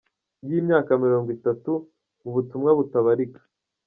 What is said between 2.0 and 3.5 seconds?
mu butumwa butabarika